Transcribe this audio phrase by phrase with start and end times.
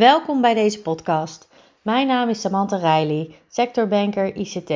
[0.00, 1.48] Welkom bij deze podcast.
[1.82, 4.70] Mijn naam is Samantha Riley, sectorbanker ICT.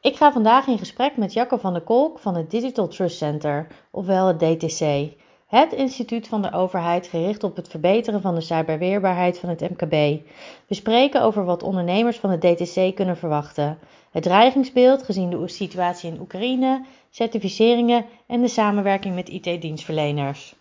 [0.00, 3.66] Ik ga vandaag in gesprek met Jacco van der Kolk van het Digital Trust Center,
[3.90, 5.12] ofwel het DTC.
[5.46, 10.20] Het instituut van de overheid gericht op het verbeteren van de cyberweerbaarheid van het MKB.
[10.66, 13.78] We spreken over wat ondernemers van het DTC kunnen verwachten.
[14.10, 20.59] Het dreigingsbeeld gezien de situatie in Oekraïne, certificeringen en de samenwerking met IT-dienstverleners.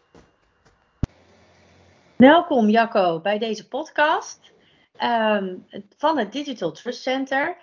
[2.19, 4.53] Welkom Jacco bij deze podcast
[4.97, 5.55] ehm,
[5.97, 7.57] van het Digital Trust Center.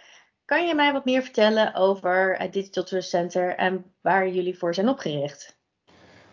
[0.45, 4.74] Kan je mij wat meer vertellen over het Digital Trust Center en waar jullie voor
[4.74, 5.59] zijn opgericht?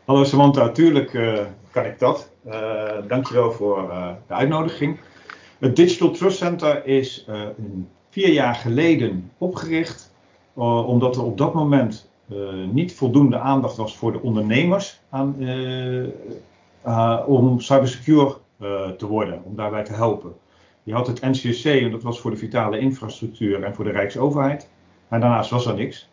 [0.05, 2.29] Hallo Samantha, natuurlijk uh, kan ik dat.
[2.45, 4.99] Uh, dankjewel voor uh, de uitnodiging.
[5.59, 7.27] Het Digital Trust Center is
[8.09, 10.13] vier jaar geleden opgericht,
[10.53, 12.09] omdat er op dat moment
[12.71, 15.35] niet voldoende aandacht was voor de ondernemers aan,
[17.25, 18.35] om cybersecure
[18.97, 20.33] te worden, om daarbij te helpen.
[20.83, 24.69] Je had het NCSC en dat was voor de vitale infrastructuur en voor de Rijksoverheid.
[25.07, 26.09] En daarnaast was er niks.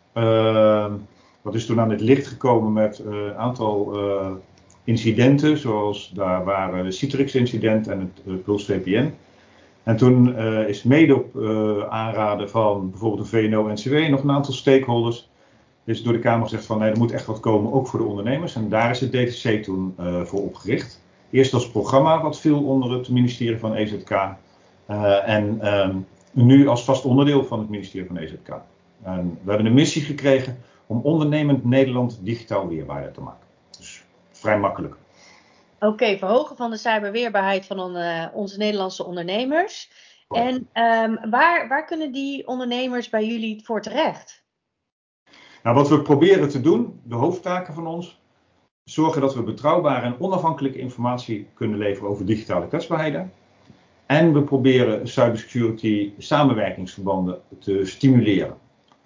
[1.41, 3.97] Wat is toen aan het licht gekomen met een uh, aantal
[4.83, 9.13] incidenten, zoals daar waren de Citrix-incident en het uh, Puls VPN.
[9.83, 11.37] En toen is mede op
[11.89, 15.29] aanraden van bijvoorbeeld de VNO-NCW nog een aantal stakeholders,
[15.83, 18.05] is door de Kamer gezegd van nee, er moet echt wat komen, ook voor de
[18.05, 18.55] ondernemers.
[18.55, 21.01] En daar is het DTC toen voor opgericht.
[21.29, 24.11] Eerst als programma, wat viel onder het ministerie van EZK.
[25.25, 28.49] en um, nu als vast onderdeel van het ministerie van EZK.
[29.03, 33.47] En we hebben een missie gekregen om ondernemend Nederland digitaal weerbaarder te maken.
[33.77, 34.95] Dus vrij makkelijk.
[35.79, 39.91] Oké, verhogen van de cyberweerbaarheid van uh, onze Nederlandse ondernemers.
[40.29, 44.40] En um, waar, waar kunnen die ondernemers bij jullie voor terecht?
[45.63, 48.21] Nou, wat we proberen te doen, de hoofdtaken van ons,
[48.83, 53.31] zorgen dat we betrouwbare en onafhankelijke informatie kunnen leveren over digitale kwetsbaarheden.
[54.05, 58.57] En we proberen cybersecurity samenwerkingsverbanden te stimuleren.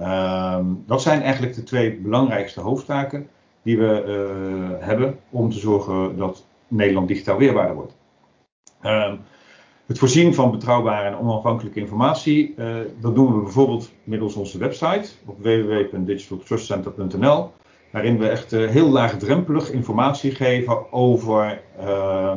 [0.01, 3.27] Um, dat zijn eigenlijk de twee belangrijkste hoofdtaken
[3.61, 7.95] die we uh, hebben om te zorgen dat Nederland digitaal weerbaarder wordt.
[8.83, 9.19] Um,
[9.85, 15.09] het voorzien van betrouwbare en onafhankelijke informatie, uh, dat doen we bijvoorbeeld middels onze website
[15.25, 17.51] op www.digitaltrustcenter.nl,
[17.91, 22.35] waarin we echt uh, heel laagdrempelig informatie geven over uh,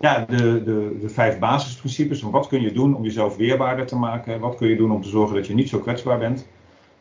[0.00, 3.96] ja, de, de, de vijf basisprincipes van wat kun je doen om jezelf weerbaarder te
[3.96, 4.40] maken.
[4.40, 6.46] Wat kun je doen om te zorgen dat je niet zo kwetsbaar bent.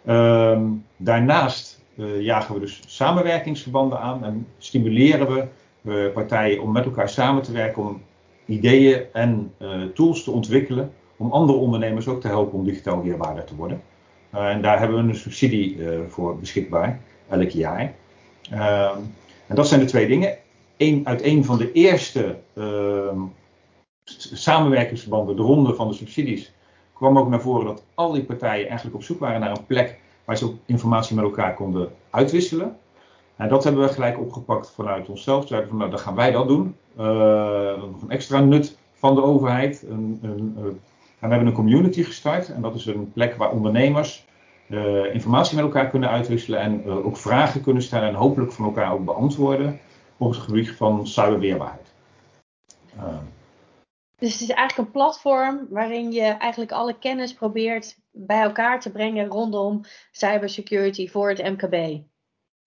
[0.07, 5.49] Um, daarnaast uh, jagen we dus samenwerkingsverbanden aan en stimuleren
[5.81, 8.01] we partijen om met elkaar samen te werken om
[8.45, 13.43] ideeën en uh, tools te ontwikkelen om andere ondernemers ook te helpen om digitaal weerbaarder
[13.43, 13.81] te worden.
[14.31, 17.93] en daar hebben we een subsidie voor beschikbaar elk jaar.
[18.51, 18.97] Ehm,
[19.47, 20.37] en dat zijn de twee dingen
[20.77, 23.21] een, uit een van de eerste uh,
[24.33, 26.53] samenwerkingsverbanden, de ronde van de subsidies,
[26.93, 29.99] kwam ook naar voren dat al die partijen eigenlijk op zoek waren naar een plek
[30.25, 32.77] waar ze ook informatie met elkaar konden uitwisselen.
[33.35, 35.47] En dat hebben we gelijk opgepakt vanuit onszelf.
[35.47, 36.75] Zeiden van nou, dan gaan wij dat doen.
[36.99, 37.05] Uh,
[38.01, 39.85] een extra nut van de overheid.
[39.89, 40.53] Een, een,
[41.19, 42.49] en we hebben een community gestart.
[42.49, 44.25] En dat is een plek waar ondernemers
[44.69, 46.59] uh, informatie met elkaar kunnen uitwisselen.
[46.59, 48.07] En ook vragen kunnen stellen.
[48.07, 49.79] En hopelijk van elkaar ook beantwoorden
[50.17, 51.93] op het gebied van cyberweerbaarheid.
[54.17, 58.91] Dus het is eigenlijk een platform waarin je eigenlijk alle kennis probeert bij elkaar te
[58.91, 59.81] brengen rondom
[60.11, 62.03] cybersecurity voor het MKB.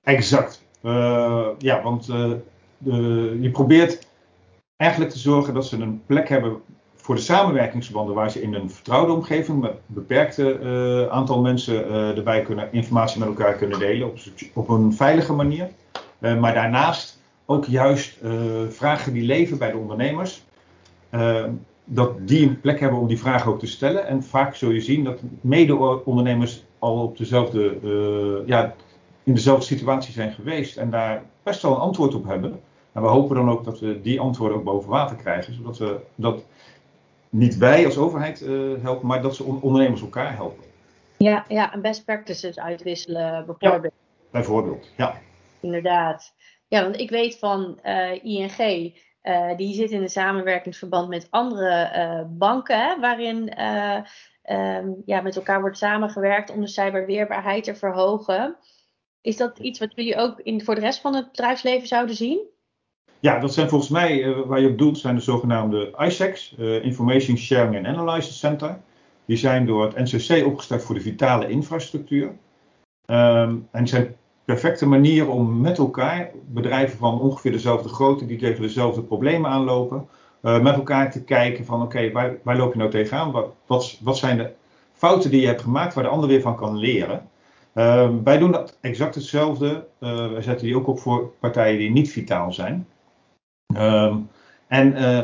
[0.08, 0.64] Exact.
[0.82, 2.30] Uh, ja, want uh,
[2.78, 4.06] de, je probeert
[4.76, 6.60] eigenlijk te zorgen dat ze een plek hebben
[6.94, 11.90] voor de samenwerkingsverbanden waar ze in een vertrouwde omgeving met een beperkte uh, aantal mensen
[12.16, 14.18] erbij kunnen informatie met elkaar kunnen delen op,
[14.54, 15.68] op een veilige manier.
[16.18, 18.18] maar daarnaast ook juist
[18.68, 20.44] vragen die leven bij de ondernemers.
[21.84, 24.06] Dat die een plek hebben om die vragen ook te stellen.
[24.06, 27.78] En vaak zul je zien dat mede-ondernemers al op dezelfde,
[28.46, 28.74] ja,
[29.28, 32.60] in dezelfde situatie zijn geweest en daar best wel een antwoord op hebben.
[32.92, 36.00] En we hopen dan ook dat we die antwoorden ook boven water krijgen, zodat we
[36.14, 36.44] dat
[37.28, 38.40] niet wij als overheid
[38.82, 40.64] helpen, maar dat ze ondernemers elkaar helpen.
[41.16, 43.94] Ja, ja, en best practices uitwisselen bijvoorbeeld.
[43.94, 45.20] Ja, bijvoorbeeld, ja.
[45.60, 46.34] Inderdaad.
[46.68, 52.26] Ja, want ik weet van uh, ING, uh, die zit in een samenwerkingsverband met andere
[52.30, 53.36] banken, hè, waarin
[54.50, 58.56] um, ja, met elkaar wordt samengewerkt om de cyberweerbaarheid te verhogen.
[59.28, 62.40] Is dat iets wat jullie ook in, voor de rest van het bedrijfsleven zouden zien?
[63.20, 67.86] Ja, dat zijn volgens mij, waar je op doelt, zijn de zogenaamde ISACs, Information Sharing
[67.86, 68.78] and Analysis Center.
[69.24, 72.36] Die zijn door het NCC opgestart voor de vitale infrastructuur.
[73.06, 78.62] Um, en zijn perfecte manier om met elkaar, bedrijven van ongeveer dezelfde grootte, die tegen
[78.62, 80.08] dezelfde problemen aanlopen,
[80.40, 83.30] met elkaar te kijken van oké, waar, waar loop je nou tegenaan?
[83.30, 84.50] Wat, wat, wat zijn de
[84.92, 87.28] fouten die je hebt gemaakt waar de ander weer van kan leren?
[87.74, 89.86] Ehm, wij doen dat exact hetzelfde.
[90.00, 92.88] Uh, wij zetten die ook op voor partijen die niet vitaal zijn.
[93.74, 94.16] Ehm,
[94.66, 95.20] en uh,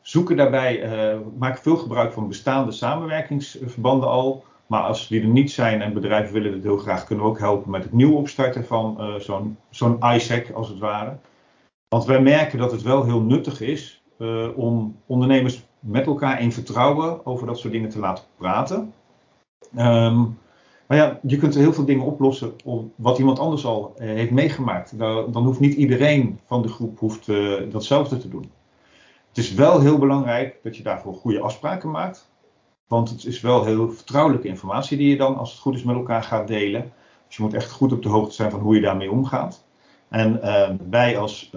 [0.00, 0.82] zoeken daarbij,
[1.12, 4.44] uh, maken veel gebruik van bestaande samenwerkingsverbanden al.
[4.66, 7.38] Maar als die er niet zijn en bedrijven willen het heel graag, kunnen we ook
[7.38, 11.16] helpen met het nieuw opstarten van zo'n zo'n ISEC als het ware.
[11.88, 14.02] Want wij merken dat het wel heel nuttig is
[14.54, 18.92] om ondernemers met elkaar in vertrouwen over dat soort dingen te laten praten.
[19.78, 20.38] Um,
[20.86, 24.30] maar ja, je kunt heel veel dingen oplossen om wat iemand anders al eh, heeft
[24.30, 24.98] meegemaakt.
[24.98, 28.50] Dan, hoeft niet iedereen van de groep hoeft, uh, datzelfde te doen.
[29.28, 32.30] Het is wel heel belangrijk dat je daarvoor goede afspraken maakt.
[32.86, 35.96] Want het is wel heel vertrouwelijke informatie die je dan, als het goed is, met
[35.96, 36.92] elkaar gaat delen.
[37.26, 39.64] Dus je moet echt goed op de hoogte zijn van hoe je daarmee omgaat.
[40.08, 41.50] En uh, wij als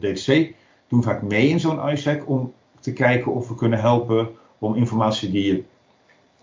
[0.00, 0.54] DTC
[0.88, 4.28] doen vaak mee in zo'n ISEC om te kijken of we kunnen helpen
[4.58, 5.64] om informatie die je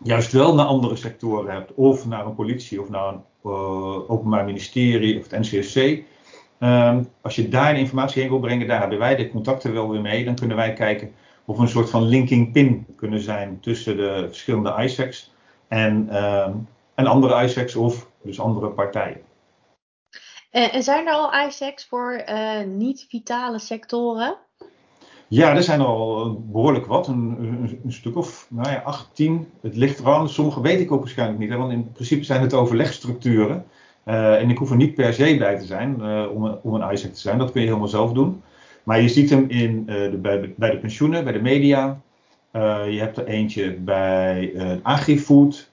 [0.04, 4.46] juist wel naar andere sectoren hebt, of naar een politie of naar een uh, openbaar
[4.46, 6.04] ministerie of het NCSC.
[6.60, 9.90] Ehm, als je daar de informatie heen wil brengen, daar hebben wij de contacten wel
[9.90, 10.26] weer mee.
[10.26, 11.14] Dan kunnen wij kijken
[11.46, 15.34] of we een soort van linking pin kunnen zijn tussen de verschillende ISECs
[15.68, 19.22] en, um, en andere ISECs of dus andere partijen.
[20.52, 24.38] En, zijn er al ISECs voor uh, niet-vitale sectoren?
[25.34, 27.08] Ja, er zijn er al behoorlijk wat.
[27.08, 27.38] Een,
[27.84, 29.48] een, stuk of nou ja, 18.
[29.62, 30.30] Het ligt eraan.
[30.30, 31.50] Sommige weet ik ook waarschijnlijk niet.
[31.50, 33.66] Hè, want in principe zijn het overlegstructuren.
[34.06, 36.74] Uh, en ik hoef er niet per se bij te zijn uh, om, een, om
[36.74, 37.38] een te zijn.
[37.38, 38.42] Dat kun je helemaal zelf doen.
[38.84, 42.02] Maar je ziet hem in, uh, de, bij, bij, de pensioenen, bij de media.
[42.90, 44.54] je hebt er eentje bij
[44.84, 45.70] agri-food.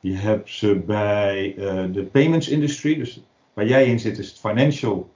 [0.00, 1.54] Je hebt ze bij
[1.92, 2.96] de payments industry.
[2.96, 5.10] Dus waar jij in zit is het financial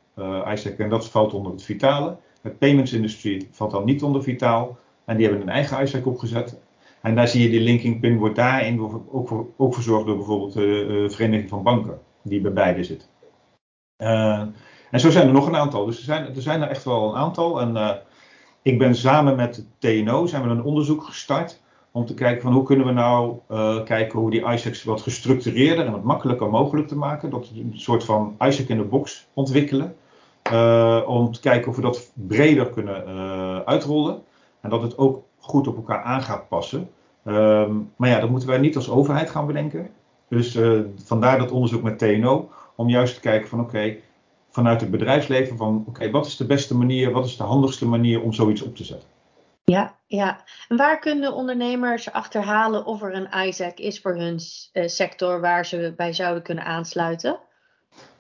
[0.53, 0.79] ISEC.
[0.79, 2.17] En dat valt onder het vitale.
[2.49, 4.79] Het payments industrie valt dan niet onder Vitaal.
[5.05, 6.61] En die hebben een eigen ISAC opgezet.
[7.03, 8.81] En daar zie je die linking pin wordt daarin
[9.11, 13.09] ook, voor, ook verzorgd door bijvoorbeeld de uh, Vereniging van Banken, die bij beide zit.
[13.99, 14.43] Uh,
[14.91, 15.87] en zo zijn er nog een aantal.
[15.87, 17.61] Dus er zijn er, zijn er echt wel een aantal.
[17.61, 18.03] En
[18.63, 22.53] ik ben samen met de TNO zijn we een onderzoek gestart om te kijken van
[22.53, 23.37] hoe kunnen we nou
[23.85, 27.31] kijken hoe die ISACs wat gestructureerder en wat makkelijker mogelijk te maken.
[27.31, 29.97] Dat we een soort van ISAC in de box ontwikkelen.
[30.53, 34.23] Uh, om te kijken of we dat breder kunnen uh, uitrollen.
[34.61, 36.91] En dat het ook goed op elkaar aan gaat passen.
[37.25, 39.91] Um, maar ja, dat moeten wij niet als overheid gaan bedenken.
[40.29, 42.51] Dus uh, vandaar dat onderzoek met TNO.
[42.75, 44.03] Om juist te kijken van oké, okay,
[44.51, 47.87] vanuit het bedrijfsleven van oké, okay, wat is de beste manier, wat is de handigste
[47.87, 49.09] manier om zoiets op te zetten.
[49.65, 50.45] Ja, ja.
[50.69, 54.41] En waar kunnen ondernemers achterhalen of er een ISAC is voor hun
[54.73, 57.39] sector waar ze bij zouden kunnen aansluiten?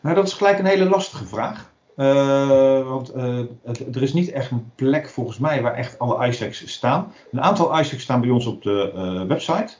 [0.01, 1.71] Nou, dat is gelijk een hele lastige vraag.
[1.99, 6.27] Uh, want uh, het, er is niet echt een plek volgens mij waar echt alle
[6.27, 7.12] ISACs staan.
[7.31, 9.75] Een aantal ISACs staan bij ons op de uh, website,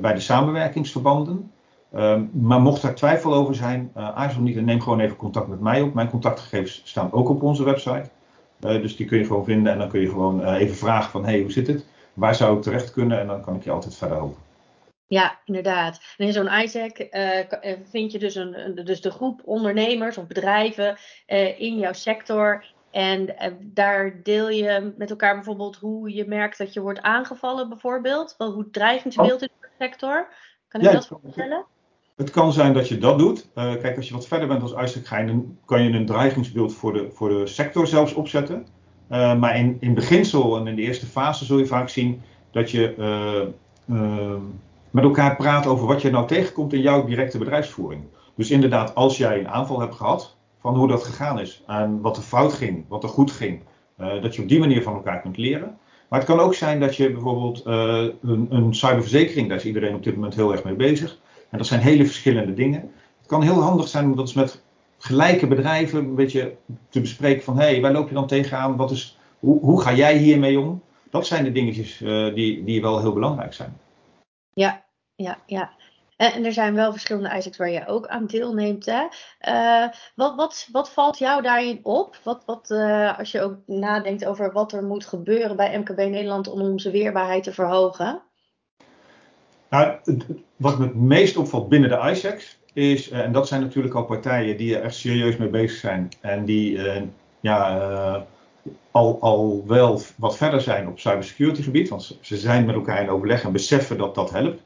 [0.00, 1.50] bij de samenwerkingsverbanden.
[1.92, 5.60] Ehm, maar mocht daar twijfel over zijn, aarzel niet en neem gewoon even contact met
[5.60, 5.94] mij op.
[5.94, 8.10] Mijn contactgegevens staan ook op onze website.
[8.58, 11.40] dus die kun je gewoon vinden en dan kun je gewoon even vragen van hey,
[11.40, 11.86] hoe zit het?
[12.14, 13.20] Waar zou ik terecht kunnen?
[13.20, 14.47] En dan kan ik je altijd verder helpen.
[15.08, 16.00] Ja, inderdaad.
[16.16, 20.98] En in zo'n ISAC uh, vind je dus, een, dus de groep ondernemers of bedrijven
[21.26, 22.64] uh, in jouw sector.
[22.90, 27.68] En uh, daar deel je met elkaar bijvoorbeeld hoe je merkt dat je wordt aangevallen,
[27.68, 28.34] bijvoorbeeld.
[28.38, 30.28] Wel, hoe het dreigingsbeeld is voor de sector.
[30.68, 31.64] Kan je ja, dat vertellen?
[32.16, 33.48] Het kan zijn dat je dat doet.
[33.54, 37.10] kijk, als je wat verder bent als ISAC, dan kan je een dreigingsbeeld voor de,
[37.10, 38.66] voor de sector zelfs opzetten.
[39.08, 42.94] maar in, in beginsel en in de eerste fase zul je vaak zien dat je
[44.90, 48.02] met elkaar praten over wat je nou tegenkomt in jouw directe bedrijfsvoering.
[48.34, 52.16] Dus inderdaad, als jij een aanval hebt gehad, van hoe dat gegaan is en wat
[52.16, 53.60] er fout ging, wat er goed ging,
[54.00, 55.78] uh, dat je op die manier van elkaar kunt leren.
[56.08, 59.94] Maar het kan ook zijn dat je bijvoorbeeld uh, een, een, cyberverzekering, daar is iedereen
[59.94, 61.18] op dit moment heel erg mee bezig.
[61.50, 62.80] En dat zijn hele verschillende dingen.
[63.18, 64.62] Het kan heel handig zijn om dat eens met
[64.98, 66.54] gelijke bedrijven een beetje
[66.88, 68.76] te bespreken van hé, hey, waar loop je dan tegenaan?
[68.76, 70.82] Wat is, hoe, hoe ga jij hiermee om?
[71.10, 73.76] Dat zijn de dingetjes uh, die, die wel heel belangrijk zijn.
[74.58, 74.84] Ja,
[75.16, 75.70] ja, ja.
[76.16, 78.86] En, er zijn wel verschillende ISACs waar je ook aan deelneemt.
[78.86, 79.02] Hè?
[79.48, 82.16] Uh, wat, wat, wat valt jou daarin op?
[82.24, 86.48] Wat, wat, uh, als je ook nadenkt over wat er moet gebeuren bij MKB Nederland
[86.48, 88.22] om onze weerbaarheid te verhogen?
[89.70, 89.98] Nou,
[90.56, 94.04] wat me het meest opvalt binnen de ISACs is, uh, en dat zijn natuurlijk al
[94.04, 96.80] partijen die er echt serieus mee bezig zijn en die
[97.40, 98.26] ja,
[98.98, 103.10] al, al wel wat verder zijn op cybersecurity gebied, want ze zijn met elkaar in
[103.10, 104.62] overleg en beseffen dat dat helpt.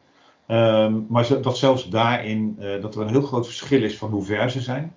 [0.48, 4.24] Um, maar dat zelfs daarin uh, dat er een heel groot verschil is van hoe
[4.24, 4.94] ver ze zijn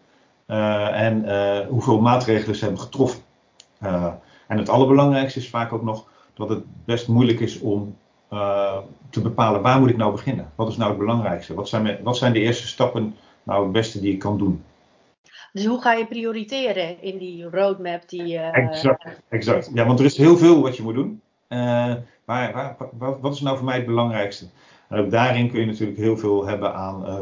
[0.48, 3.22] uh, en uh, hoeveel maatregelen ze hebben getroffen.
[4.48, 7.96] En het allerbelangrijkste is vaak ook nog dat het best moeilijk is om
[9.10, 10.52] te bepalen waar moet ik nou beginnen.
[10.56, 11.54] Wat is nou het belangrijkste?
[11.54, 14.64] Wat zijn, wat zijn de eerste stappen nou het beste die ik kan doen?
[15.54, 18.40] Dus hoe ga je prioriteren in die roadmap die je.
[18.40, 19.72] exact, exact.
[19.74, 21.22] Ja, want er is heel veel wat je moet doen.
[22.26, 24.46] maar waar, wat is nou voor mij het belangrijkste?
[24.90, 27.20] En ook daarin kun je natuurlijk heel veel hebben aan uh,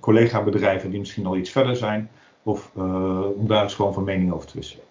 [0.00, 2.10] collega-bedrijven die misschien al iets verder zijn.
[2.42, 2.70] Of
[3.36, 4.84] om daar eens gewoon van mening over te wisselen.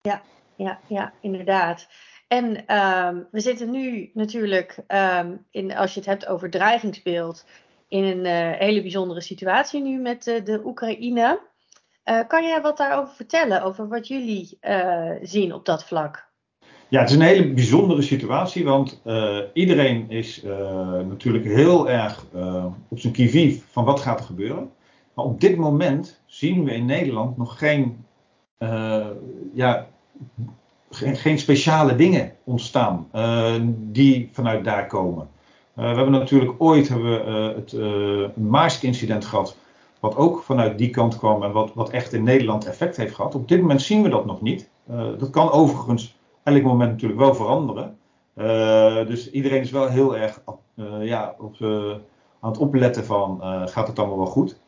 [0.00, 0.22] Ja,
[0.56, 1.88] ja, ja, inderdaad.
[2.32, 7.44] En um, we zitten nu natuurlijk, um, in, als je het hebt over dreigingsbeeld,
[7.92, 11.40] in een uh, hele bijzondere situatie nu met de Oekraïne.
[12.28, 14.58] kan jij wat daarover vertellen, over wat jullie
[15.22, 16.30] zien op dat vlak?
[16.88, 19.02] Ja, het is een hele bijzondere situatie, want
[19.52, 20.42] iedereen is
[21.08, 22.24] natuurlijk heel erg
[22.88, 24.70] op zijn kivief van wat gaat er gebeuren.
[25.14, 28.04] Maar op dit moment zien we in Nederland nog geen,
[29.54, 29.86] ja,
[30.90, 33.08] geen, geen, speciale dingen ontstaan
[33.74, 35.28] die vanuit daar komen.
[35.74, 39.56] We hebben natuurlijk ooit hebben we, het Maersk-incident gehad,
[40.00, 43.34] wat ook vanuit die kant kwam en wat, wat echt in Nederland effect heeft gehad.
[43.34, 44.68] Op dit moment zien we dat nog niet.
[45.18, 47.96] dat kan overigens elk moment natuurlijk wel veranderen.
[49.06, 50.40] Dus iedereen is wel heel erg
[51.00, 51.56] ja, op,
[52.40, 53.38] aan het opletten van
[53.68, 54.60] gaat het allemaal wel goed.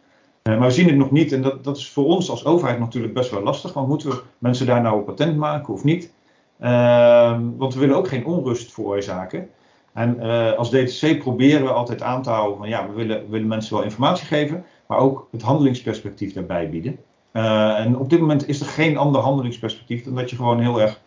[0.42, 3.14] maar we zien het nog niet en dat, dat is voor ons als overheid natuurlijk
[3.14, 3.72] best wel lastig.
[3.72, 6.12] Want moeten we mensen daar nou een patent maken of niet?
[6.58, 9.48] Ehm, want we willen ook geen onrust veroorzaken.
[9.94, 10.20] En
[10.56, 13.84] als DTC proberen we altijd aan te houden van ja, we willen, willen mensen wel
[13.84, 16.98] informatie geven, maar ook het handelingsperspectief daarbij bieden.
[17.32, 21.00] en op dit moment is er geen ander handelingsperspectief dan dat je gewoon heel erg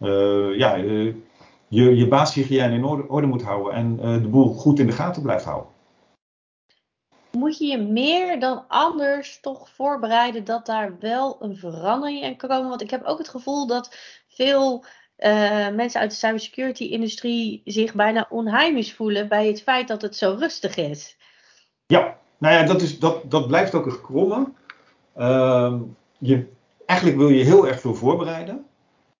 [0.00, 4.86] uh, ja, je, je basishygiëne in orde, orde, moet houden en de boel goed in
[4.86, 5.72] de gaten blijft houden.
[7.30, 12.48] Moet je je meer dan anders toch voorbereiden dat daar wel een verandering in kan
[12.48, 12.68] komen?
[12.68, 13.96] Want ik heb ook het gevoel dat
[14.28, 14.84] veel
[15.74, 20.76] mensen uit de cybersecurity-industrie zich bijna onheimisch voelen bij het feit dat het zo rustig
[20.76, 21.16] is.
[21.86, 24.52] Ja, nou ja, dat, is, dat, dat blijft ook een kromme.
[25.14, 25.78] Ehm,
[26.18, 26.46] je,
[26.86, 28.66] eigenlijk wil je heel erg veel voorbereiden.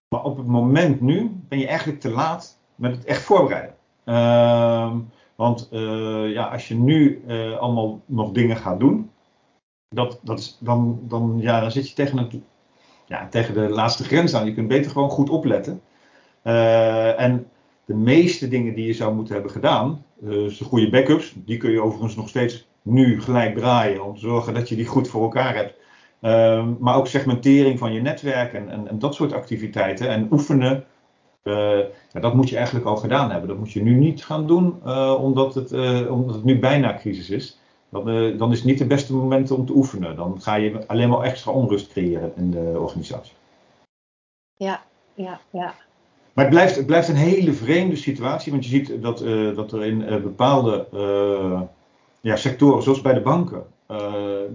[0.09, 3.75] Maar op het moment nu ben je eigenlijk te laat met het echt voorbereiden.
[4.05, 4.97] Uh,
[5.35, 9.11] want uh, ja, als je nu uh, allemaal nog dingen gaat doen,
[9.89, 12.35] dat, dat dan, dan, ja, dan zit je tegen, het,
[13.07, 14.47] ja, tegen de laatste grens aan.
[14.47, 15.81] Je kunt beter gewoon goed opletten.
[16.45, 17.47] Uh, en
[17.85, 21.71] de meeste dingen die je zou moeten hebben gedaan, dus de goede backups, die kun
[21.71, 25.23] je overigens nog steeds nu gelijk draaien om te zorgen dat je die goed voor
[25.23, 25.75] elkaar hebt.
[26.23, 30.09] Uh, maar ook segmentering van je netwerk en, en, en dat soort activiteiten.
[30.09, 30.85] En oefenen,
[31.45, 31.79] uh,
[32.13, 33.49] ja, dat moet je eigenlijk al gedaan hebben.
[33.49, 35.73] Dat moet je nu niet gaan doen, omdat, het,
[36.09, 37.59] omdat het nu bijna crisis is.
[37.95, 40.17] Dan, dan is het niet het beste moment om te oefenen.
[40.17, 43.33] Dan ga je alleen maar extra onrust creëren in de organisatie.
[44.57, 44.83] Ja,
[45.15, 45.75] ja, ja.
[46.33, 49.19] Maar het blijft, het blijft een hele vreemde situatie, want je ziet dat,
[49.55, 50.87] dat er in bepaalde
[52.21, 53.67] ja, sectoren, zoals bij de banken,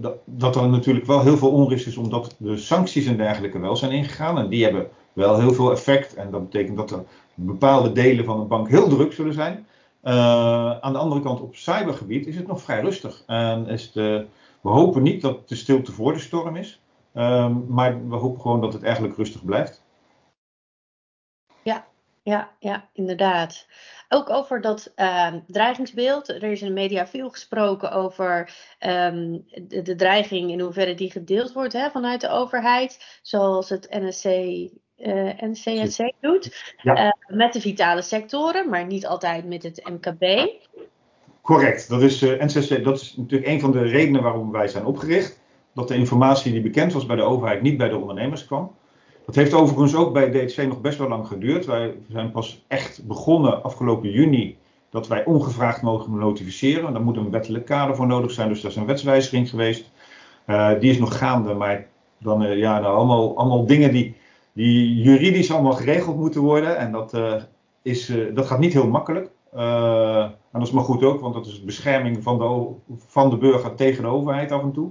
[0.00, 3.76] dat, dat er natuurlijk wel heel veel onrust is omdat de sancties en dergelijke wel
[3.76, 4.38] zijn ingegaan.
[4.38, 6.14] En die hebben wel heel veel effect.
[6.14, 7.04] En dat betekent dat er
[7.34, 9.66] bepaalde delen van een bank heel druk zullen zijn.
[10.02, 13.22] Uh, aan de andere kant op cybergebied is het nog vrij rustig.
[13.26, 14.26] En is de,
[14.60, 16.80] we hopen niet dat de stilte voor de storm is.
[17.14, 19.82] Uh, maar we hopen gewoon dat het eigenlijk rustig blijft.
[21.62, 21.86] Ja,
[22.22, 23.66] ja, ja, inderdaad.
[24.08, 26.28] Ook over dat uh, dreigingsbeeld.
[26.28, 31.10] Er is in de media veel gesproken over um, de, de, dreiging in hoeverre die
[31.10, 33.18] gedeeld wordt hè, vanuit de overheid.
[33.22, 34.24] Zoals het NSC,
[35.00, 36.74] uh, NCSC doet.
[36.82, 37.04] Ja.
[37.04, 40.50] Uh, met de vitale sectoren, maar niet altijd met het MKB.
[41.42, 41.88] Correct.
[41.88, 45.40] Dat is, uh, NCSC, dat is natuurlijk een van de redenen waarom wij zijn opgericht.
[45.74, 48.74] Dat de informatie die bekend was bij de overheid niet bij de ondernemers kwam.
[49.26, 51.66] Dat heeft overigens ook bij DTC nog best wel lang geduurd.
[51.66, 54.58] Wij zijn pas echt begonnen afgelopen juni
[54.90, 56.92] dat wij ongevraagd mogen notificeren.
[56.92, 59.90] Daar moet een wettelijk kader voor nodig zijn, dus dat is een wetswijziging geweest.
[60.46, 61.86] Uh, die is nog gaande, maar
[62.18, 64.16] dan uh, ja, nou, allemaal, allemaal dingen die,
[64.52, 66.78] die juridisch allemaal geregeld moeten worden.
[66.78, 67.34] En dat, uh,
[67.82, 69.30] is, dat gaat niet heel makkelijk.
[69.52, 72.66] en dat is maar goed ook, want dat is bescherming van de,
[73.06, 74.90] van de burger tegen de overheid af en toe.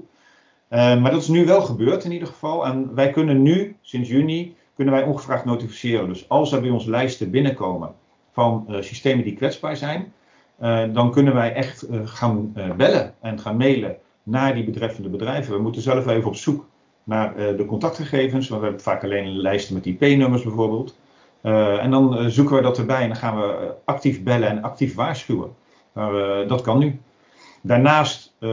[0.69, 2.65] Maar dat is nu wel gebeurd in ieder geval.
[2.65, 6.07] En wij kunnen nu, sinds juni, kunnen wij ongevraagd notificeren.
[6.07, 7.93] Dus als er bij ons lijsten binnenkomen
[8.31, 10.13] van systemen die kwetsbaar zijn,
[10.93, 15.53] dan kunnen wij echt gaan bellen en gaan mailen naar die betreffende bedrijven.
[15.53, 16.65] We moeten zelf even op zoek
[17.09, 20.97] naar de contactgegevens, want we hebben vaak alleen lijsten met IP-nummers bijvoorbeeld.
[21.41, 25.49] en dan zoeken we dat erbij en dan gaan we actief bellen en actief waarschuwen.
[26.47, 26.99] dat kan nu.
[27.61, 28.49] Daarnaast uh,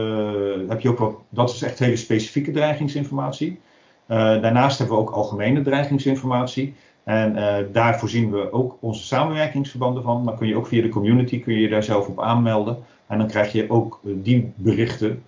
[0.67, 3.59] heb je ook wat, dat is echt hele specifieke dreigingsinformatie.
[4.07, 6.73] Uh, daarnaast hebben we ook algemene dreigingsinformatie.
[7.03, 7.35] En
[7.71, 10.23] daar voorzien we ook onze samenwerkingsverbanden van.
[10.23, 12.77] Maar kun je ook via de community kun je daar zelf op aanmelden.
[13.07, 15.23] En dan krijg je ook die berichten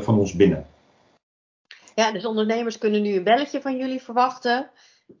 [0.00, 0.66] van ons binnen.
[1.96, 4.70] Ja, dus ondernemers kunnen nu een belletje van jullie verwachten.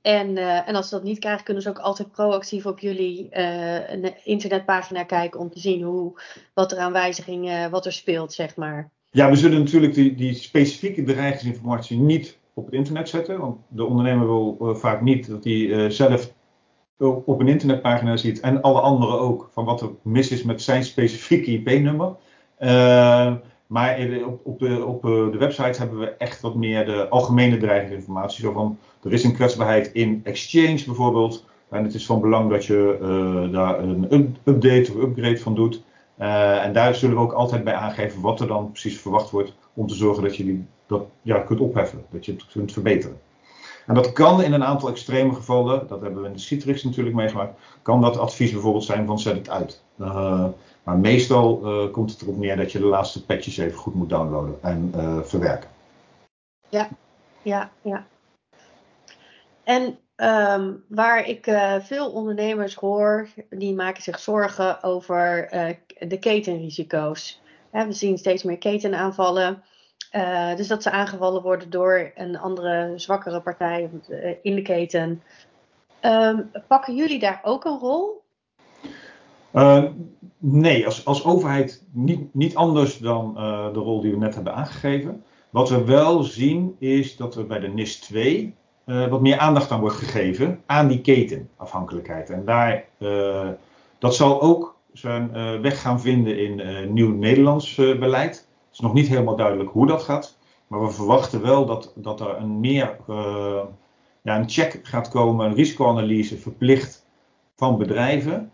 [0.02, 3.28] En, uh, en als ze dat niet krijgen, kunnen ze ook altijd proactief op jullie
[3.32, 6.20] uh, internetpagina kijken om te zien hoe,
[6.54, 8.90] wat er aan wijzigingen, wat er speelt, zeg maar.
[9.10, 13.40] Ja, we zullen natuurlijk die, die specifieke dreigingsinformatie niet op het internet zetten.
[13.40, 16.32] Want de ondernemer wil uh, vaak niet dat hij zelf
[16.98, 20.84] op een internetpagina ziet en alle anderen ook van wat er mis is met zijn
[20.84, 22.16] specifieke IP-nummer.
[23.66, 27.56] Maar op, op, de, op eh, de website hebben we echt wat meer de algemene
[27.56, 28.44] dreigingsinformatie.
[28.44, 31.44] Zo van, er is een kwetsbaarheid in Exchange bijvoorbeeld.
[31.70, 35.82] En het is van belang dat je uh, daar een update of upgrade van doet.
[36.20, 39.54] Uh, en daar zullen we ook altijd bij aangeven wat er dan precies verwacht wordt.
[39.74, 42.04] Om te zorgen dat je die, dat ja, kunt opheffen.
[42.10, 43.20] Dat je het kunt verbeteren.
[43.86, 47.16] En dat kan in een aantal extreme gevallen, dat hebben we in de Citrix natuurlijk
[47.16, 49.82] meegemaakt, kan dat advies bijvoorbeeld zijn van zet het uit.
[50.00, 50.44] Uh,
[50.86, 54.08] maar meestal uh, komt het erop neer dat je de laatste patches even goed moet
[54.08, 55.70] downloaden en uh, verwerken.
[56.68, 56.88] Ja,
[57.42, 58.06] ja, ja.
[59.64, 65.48] En um, waar ik uh, veel ondernemers hoor, die maken zich zorgen over
[65.98, 67.40] de ketenrisico's.
[67.70, 69.62] we zien steeds meer ketenaanvallen.
[70.56, 73.90] dus dat ze aangevallen worden door een andere, zwakkere partij
[74.42, 75.22] in de keten.
[76.02, 78.24] Um, pakken jullie daar ook een rol?
[80.48, 84.54] Nee, als, als overheid niet, niet anders dan uh, de rol die we net hebben
[84.54, 85.24] aangegeven.
[85.50, 88.54] Wat we wel zien is dat er bij de NIS 2
[88.86, 92.30] uh, wat meer aandacht aan wordt gegeven aan die ketenafhankelijkheid.
[92.30, 92.84] En daar,
[93.98, 98.34] dat zal ook zijn weg gaan vinden in nieuw Nederlands beleid.
[98.34, 100.38] Het is nog niet helemaal duidelijk hoe dat gaat.
[100.66, 102.96] Maar we verwachten wel dat, dat er een meer
[104.22, 107.06] ja, een check gaat komen, een risicoanalyse verplicht
[107.56, 108.50] van bedrijven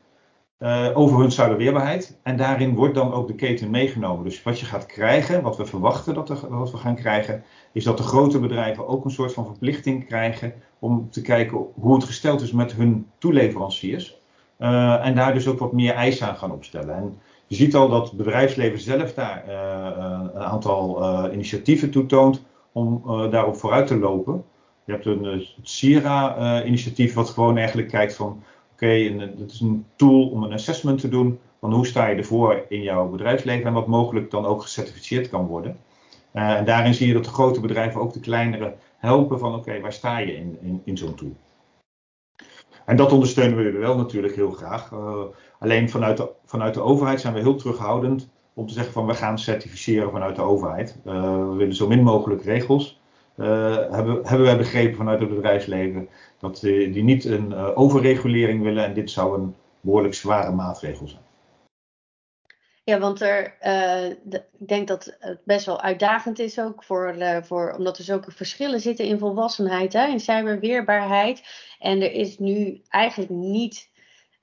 [0.63, 2.19] uh, over hun cyberweerbaarheid.
[2.23, 4.25] En daarin wordt dan ook de keten meegenomen.
[4.25, 7.97] Dus wat je gaat krijgen, wat we verwachten dat, er, we gaan krijgen, is dat
[7.97, 12.41] de grote bedrijven ook een soort van verplichting krijgen om te kijken hoe het gesteld
[12.41, 14.21] is met hun toeleveranciers.
[14.59, 16.97] Uh, en daar dus ook wat meer eisen aan gaan opstellen.
[16.97, 23.03] En je ziet al dat het bedrijfsleven zelf daar uh, een aantal initiatieven toetoont om
[23.31, 24.45] daarop vooruit te lopen.
[24.85, 28.43] Je hebt een het SIRA-initiatief wat gewoon eigenlijk kijkt van
[28.83, 32.17] Oké, en dat is een tool om een assessment te doen van hoe sta je
[32.17, 35.77] ervoor in jouw bedrijfsleven en wat mogelijk dan ook gecertificeerd kan worden.
[36.35, 39.81] Uh, en daarin zie je dat de grote bedrijven ook de kleinere helpen van oké,
[39.81, 41.37] waar sta je in, in, in zo'n tool.
[42.85, 44.91] En dat ondersteunen we wel natuurlijk heel graag.
[44.91, 45.23] Uh,
[45.59, 49.15] alleen vanuit de, vanuit de overheid zijn we heel terughoudend om te zeggen van we
[49.15, 50.99] gaan certificeren vanuit de overheid.
[51.05, 53.02] We willen zo min mogelijk regels.
[53.37, 58.95] Hebben, hebben wij begrepen vanuit het bedrijfsleven dat die niet een uh, overregulering willen en
[58.95, 61.23] dit zou een behoorlijk zware maatregel zijn.
[62.85, 63.57] Ja, want er,
[64.25, 68.31] de, ik denk dat het best wel uitdagend is ook voor, voor omdat er zulke
[68.31, 71.43] verschillen zitten in volwassenheid, hè, in cyberweerbaarheid.
[71.79, 73.91] En er is nu eigenlijk niet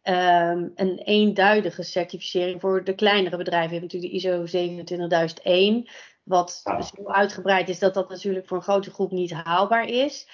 [0.04, 3.74] um, een eenduidige certificering voor de kleinere bedrijven.
[3.74, 5.90] Je hebt natuurlijk de ISO 27001.
[6.30, 6.62] Wat
[6.96, 10.28] zo uitgebreid is dat dat natuurlijk voor een grote groep niet haalbaar is.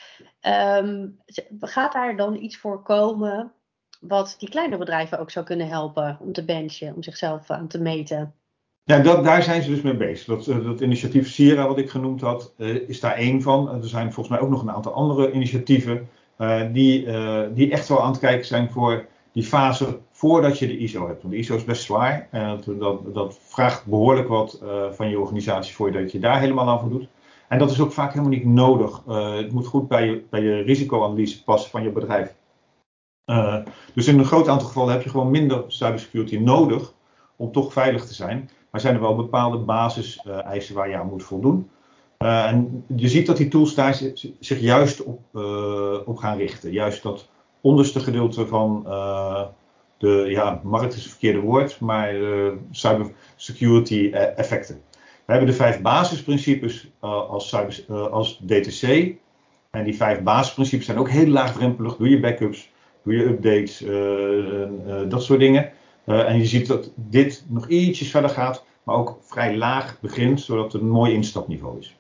[0.82, 1.18] Um,
[1.60, 3.52] gaat daar dan iets voor komen
[4.00, 7.82] wat die kleine bedrijven ook zou kunnen helpen om te benchen, om zichzelf aan te
[7.82, 8.34] meten?
[8.84, 10.26] Ja, dat, daar zijn ze dus mee bezig.
[10.26, 13.70] Dat, eh, dat initiatief Sierra, wat ik genoemd had, uh, is daar één van.
[13.70, 17.08] Er zijn volgens mij ook nog een aantal andere initiatieven uh, die,
[17.54, 21.22] die echt wel aan het kijken zijn voor die fase voordat je de ISO hebt.
[21.22, 22.28] Want de ISO is best zwaar.
[22.32, 22.62] En
[23.14, 27.08] dat, vraagt behoorlijk wat uh, van je organisatie voordat je daar helemaal aan voldoet.
[27.48, 29.02] En dat is ook vaak helemaal niet nodig.
[29.08, 32.36] Uh, het moet goed bij je, bij risicoanalyse passen van je bedrijf.
[33.94, 36.94] Dus in een groot aantal gevallen heb je gewoon minder cybersecurity nodig
[37.36, 38.50] om toch veilig te zijn.
[38.72, 41.70] Maar zijn er wel bepaalde basiseisen waar je aan moet voldoen.
[42.18, 44.02] en je ziet dat die tools daar
[44.40, 45.20] zich juist op,
[46.06, 46.72] op gaan richten.
[46.72, 47.30] Juist dat
[47.62, 48.86] onderste gedeelte van
[49.98, 54.82] de, ja, markt is het verkeerde woord, maar uh, cybersecurity eh, effecten.
[55.26, 57.56] We hebben de vijf basisprincipes uh, als,
[57.90, 59.14] als DTC.
[59.72, 61.96] En die vijf basisprincipes zijn ook heel laagdrempelig.
[61.96, 62.72] Doe je backups,
[63.04, 63.84] doe je updates,
[65.10, 65.72] dat soort dingen.
[66.06, 70.74] en je ziet dat dit nog ietsjes verder gaat, maar ook vrij laag begint, zodat
[70.74, 71.96] het een mooi instapniveau is.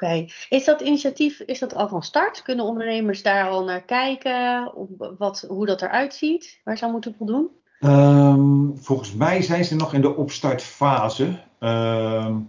[0.00, 2.42] Oké, is dat initiatief is dat al van start?
[2.42, 4.72] Kunnen ondernemers daar al naar kijken?
[5.18, 6.60] Wat, hoe dat eruit ziet?
[6.64, 7.48] Waar ze moeten voldoen?
[7.80, 11.24] Um, volgens mij zijn ze nog in de opstartfase.
[11.60, 12.46] Um,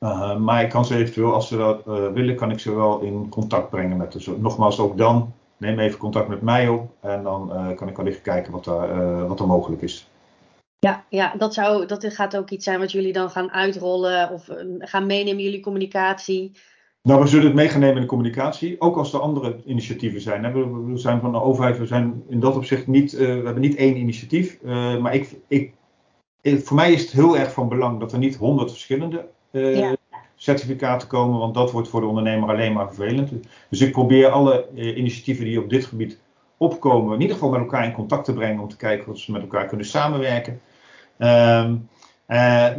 [0.00, 3.00] uh, maar ik kan ze eventueel, als ze dat uh, willen, kan ik ze wel
[3.00, 4.36] in contact brengen met de.
[4.38, 8.22] Nogmaals, ook dan neem even contact met mij op en dan kan ik wel even
[8.22, 10.08] kijken wat, er, wat er mogelijk is.
[10.80, 14.48] Ja, ja dat, zou, dat gaat ook iets zijn wat jullie dan gaan uitrollen of
[14.78, 16.52] gaan meenemen in jullie communicatie.
[17.02, 20.52] Nou, we zullen het meegaan nemen in de communicatie, ook als er andere initiatieven zijn.
[20.52, 23.76] We, zijn van de overheid, we zijn in dat opzicht niet, uh, we hebben niet
[23.76, 24.58] één initiatief.
[24.64, 25.72] Uh, maar ik, ik,
[26.42, 29.96] voor mij is het heel erg van belang dat er niet honderd verschillende ja.
[30.34, 33.32] certificaten komen, want dat wordt voor de ondernemer alleen maar vervelend.
[33.70, 36.20] Dus ik probeer alle initiatieven die op dit gebied
[36.56, 39.32] opkomen, in ieder geval met elkaar in contact te brengen om te kijken of ze
[39.32, 40.60] met elkaar kunnen samenwerken.
[41.20, 41.88] Um,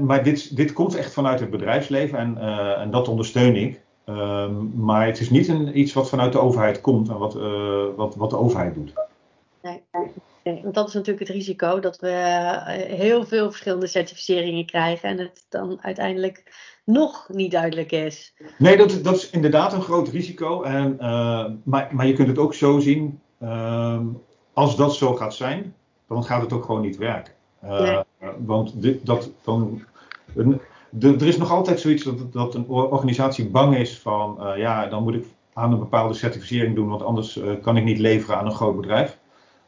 [0.06, 2.38] maar dit, dit komt echt vanuit het bedrijfsleven en,
[2.78, 3.82] en dat ondersteun ik.
[4.06, 7.84] Um, maar het is niet een, iets wat vanuit de overheid komt en wat, uh,
[7.96, 8.94] wat, wat de overheid doet.
[9.62, 9.82] Nee,
[10.44, 15.10] nee, want dat is natuurlijk het risico dat we eh, heel veel verschillende certificeringen krijgen
[15.10, 16.54] en het dan uiteindelijk
[16.86, 18.34] nog niet duidelijk is.
[18.58, 20.64] Nee, dat, dat is inderdaad een groot risico.
[20.64, 20.98] En,
[21.64, 24.00] maar, maar je kunt het ook zo zien, uh,
[24.54, 25.76] als dat zo gaat zijn,
[26.08, 27.34] dan gaat het ook gewoon niet werken.
[27.62, 28.00] Nee.
[28.38, 29.82] Want dit, dat, dan,
[30.36, 30.62] een,
[31.00, 35.04] er is nog altijd zoiets dat, dat een organisatie bang is van, uh, ja, dan
[35.04, 38.46] moet ik aan een bepaalde certificering doen, want anders uh, kan ik niet leveren aan
[38.46, 39.20] een groot bedrijf.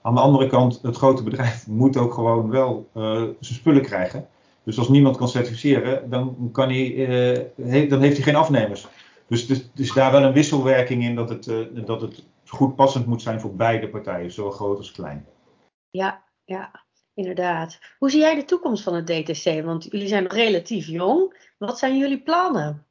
[0.02, 4.28] Aan de andere kant, het grote bedrijf moet ook gewoon wel uh, zijn spullen krijgen.
[4.63, 7.48] Dus als niemand kan certificeren, dan, kan hij,
[7.89, 8.88] dan heeft hij geen afnemers.
[9.28, 11.52] Dus, dus, dus daar wel een wisselwerking in dat het,
[11.86, 15.26] dat het goed passend moet zijn voor beide partijen, zowel groot als klein.
[15.89, 16.83] Ja, ja.
[17.15, 17.80] Inderdaad.
[17.99, 19.63] Hoe zie jij de toekomst van het DTC?
[19.63, 21.34] Want jullie zijn nog relatief jong.
[21.58, 22.84] Wat zijn jullie plannen?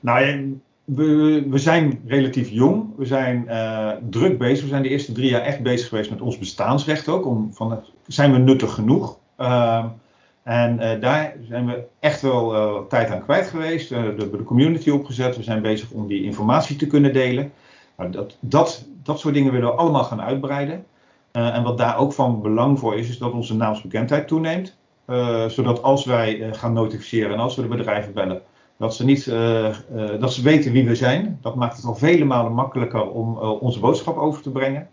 [0.00, 2.96] Nou, we, we zijn relatief jong.
[2.96, 4.62] We zijn uh, druk bezig.
[4.62, 7.26] We zijn de eerste drie jaar echt bezig geweest met ons bestaansrecht ook.
[7.26, 9.18] Om van, zijn we nuttig genoeg?
[9.38, 9.84] Uh,
[10.42, 13.88] en uh, daar zijn we echt wel uh, tijd aan kwijt geweest.
[13.88, 15.36] we hebben de community opgezet.
[15.36, 17.52] We zijn bezig om die informatie te kunnen delen.
[17.96, 20.84] Nou, dat, dat, dat soort dingen willen we allemaal gaan uitbreiden.
[21.32, 24.76] Uh, en wat daar ook van belang voor is, is dat onze naamsbekendheid toeneemt.
[25.06, 28.42] Uh, zodat als wij uh, gaan notificeren en als we de bedrijven bellen,
[28.78, 29.24] dat ze, niet,
[30.20, 31.38] dat ze weten wie we zijn.
[31.42, 34.88] Dat maakt het al vele malen makkelijker om onze boodschap over te brengen.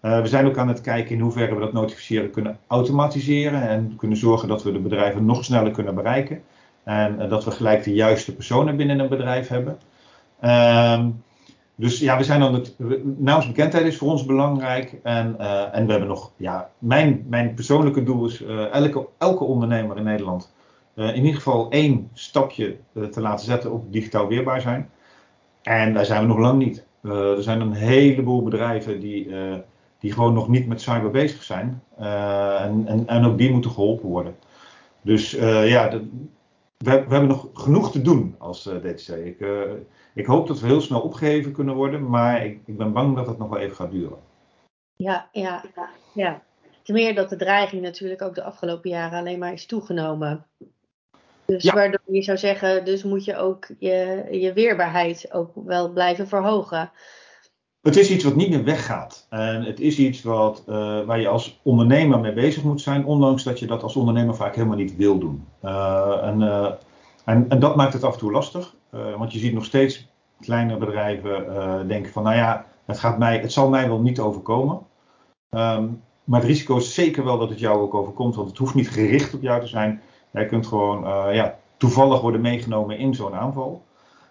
[0.00, 4.16] we zijn ook aan het kijken in hoeverre we dat notificeren kunnen automatiseren en kunnen
[4.16, 6.42] zorgen dat we de bedrijven nog sneller kunnen bereiken.
[6.84, 9.78] En dat we gelijk de juiste personen binnen een bedrijf hebben.
[10.40, 11.08] Ehm,
[11.80, 12.74] dus ja, we zijn dan het.
[13.16, 14.96] Naamsbekendheid is voor ons belangrijk.
[15.02, 16.32] En, uh, en we hebben nog.
[16.36, 20.52] Ja, mijn, mijn persoonlijke doel is uh, elke, elke ondernemer in Nederland.
[20.94, 22.76] Uh, in ieder geval één stapje
[23.10, 24.90] te laten zetten op digitaal weerbaar zijn.
[25.62, 26.86] En daar zijn we nog lang niet.
[27.02, 29.30] er zijn een heleboel bedrijven die,
[29.98, 31.82] die gewoon nog niet met cyber bezig zijn.
[31.96, 34.36] en, en, en ook die moeten geholpen worden.
[35.02, 35.30] Dus
[35.64, 36.00] ja,
[36.78, 39.08] we, we, hebben nog genoeg te doen als DTC.
[39.08, 39.46] Ik,
[40.14, 43.26] ik hoop dat we heel snel opgeheven kunnen worden, maar ik, ik ben bang dat
[43.26, 44.18] het nog wel even gaat duren.
[44.96, 45.64] Ja, ja,
[46.12, 46.42] ja.
[46.82, 50.46] Ten meer dat de dreiging natuurlijk ook de afgelopen jaren alleen maar is toegenomen.
[51.44, 51.74] Dus ja.
[51.74, 56.90] waardoor je zou zeggen, dus moet je ook je, je weerbaarheid ook wel blijven verhogen.
[57.82, 59.26] Het is iets wat niet meer weggaat.
[59.28, 63.42] En het is iets wat, uh, waar je als ondernemer mee bezig moet zijn, ondanks
[63.42, 65.44] dat je dat als ondernemer vaak helemaal niet wil doen.
[65.64, 66.70] Uh, en, uh,
[67.24, 68.74] en, en, dat maakt het af en toe lastig.
[68.90, 70.08] want je ziet nog steeds
[70.40, 74.78] kleinere bedrijven denken van, nou ja, het, gaat mij, het zal mij wel niet overkomen.
[75.50, 78.74] Um, maar het risico is zeker wel dat het jou ook overkomt, want het hoeft
[78.74, 80.00] niet gericht op jou te zijn.
[80.30, 83.82] Jij kunt gewoon ja, toevallig worden meegenomen in zo'n aanval.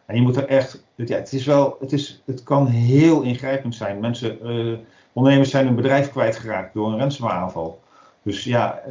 [0.07, 3.75] En je moet er echt, ja, het is wel, het, is, het kan heel ingrijpend
[3.75, 3.99] zijn.
[3.99, 4.77] Mensen, uh,
[5.13, 7.79] ondernemers zijn hun bedrijf kwijtgeraakt door een ransomware aanval.
[8.23, 8.81] Dus ja,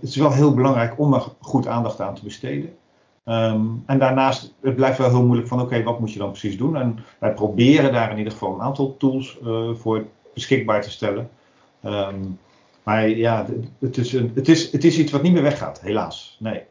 [0.00, 2.74] het is wel heel belangrijk om er goed aandacht aan te besteden.
[3.24, 6.56] Um, en daarnaast, het blijft wel heel moeilijk van oké, wat moet je dan precies
[6.56, 6.76] doen?
[6.76, 11.30] En wij proberen daar in ieder geval een aantal tools uh, voor beschikbaar te stellen.
[11.84, 12.38] Um,
[12.82, 13.46] maar ja,
[13.78, 16.36] het is, een, het, is, het is iets wat niet meer weggaat, helaas.
[16.40, 16.62] Nee.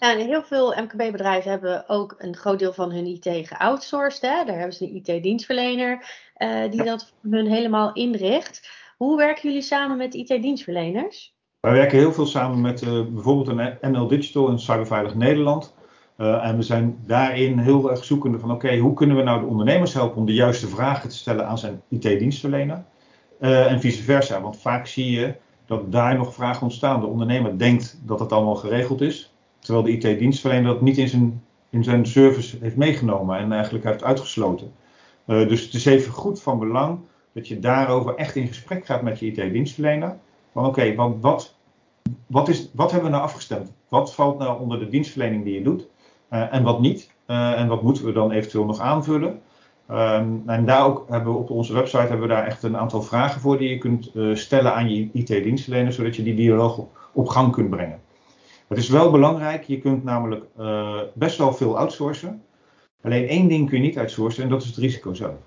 [0.00, 4.22] En heel veel MKB-bedrijven hebben ook een groot deel van hun IT geoutsourced.
[4.22, 4.44] Hè?
[4.44, 5.92] Daar hebben ze een IT-dienstverlener
[6.36, 6.84] uh, die ja.
[6.84, 8.70] dat hun helemaal inricht.
[8.96, 11.34] Hoe werken jullie samen met IT-dienstverleners?
[11.60, 15.74] Wij werken heel veel samen met uh, bijvoorbeeld een NL Digital en Cyberveilig Nederland.
[16.16, 19.40] Uh, en we zijn daarin heel erg zoekende van oké, okay, hoe kunnen we nou
[19.40, 22.84] de ondernemers helpen om de juiste vragen te stellen aan zijn IT-dienstverlener.
[23.40, 25.34] Uh, en vice versa, want vaak zie je
[25.66, 27.00] dat daar nog vragen ontstaan.
[27.00, 29.29] De ondernemer denkt dat het allemaal geregeld is,
[29.60, 34.04] terwijl de IT-dienstverlener dat niet in zijn, in zijn service heeft meegenomen en eigenlijk heeft
[34.04, 34.72] uitgesloten.
[35.24, 36.98] dus het is even goed van belang
[37.32, 40.16] dat je daarover echt in gesprek gaat met je IT-dienstverlener.
[40.52, 41.54] Van oké, okay, wat, wat,
[42.26, 43.72] wat, is, wat hebben we nou afgestemd?
[43.88, 45.86] Wat valt nou onder de dienstverlening die je doet
[46.32, 47.10] uh, en wat niet?
[47.26, 49.40] Uh, en wat moeten we dan eventueel nog aanvullen?
[49.86, 53.02] Ehm, en daar ook hebben we op onze website hebben we daar echt een aantal
[53.02, 57.52] vragen voor die je kunt stellen aan je IT-dienstverlener, zodat je die dialoog op, gang
[57.52, 58.00] kunt brengen.
[58.70, 62.44] Het is wel belangrijk, je kunt namelijk uh, best wel veel outsourcen.
[63.02, 65.38] Alleen één ding kun je niet outsourcen en dat is het risico zelf.